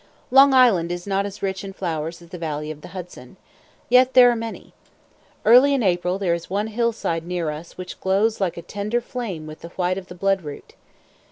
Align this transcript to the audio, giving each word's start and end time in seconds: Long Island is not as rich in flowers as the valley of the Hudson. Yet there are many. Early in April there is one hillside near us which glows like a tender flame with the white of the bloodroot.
Long 0.31 0.51
Island 0.51 0.91
is 0.91 1.05
not 1.05 1.27
as 1.27 1.43
rich 1.43 1.63
in 1.63 1.73
flowers 1.73 2.23
as 2.23 2.29
the 2.29 2.39
valley 2.39 2.71
of 2.71 2.81
the 2.81 2.87
Hudson. 2.87 3.37
Yet 3.87 4.15
there 4.15 4.31
are 4.31 4.35
many. 4.35 4.73
Early 5.45 5.75
in 5.75 5.83
April 5.83 6.17
there 6.17 6.33
is 6.33 6.49
one 6.49 6.65
hillside 6.73 7.23
near 7.23 7.51
us 7.51 7.77
which 7.77 7.99
glows 8.01 8.41
like 8.41 8.57
a 8.57 8.63
tender 8.63 8.99
flame 8.99 9.45
with 9.45 9.59
the 9.61 9.69
white 9.69 9.99
of 9.99 10.07
the 10.07 10.15
bloodroot. 10.15 10.73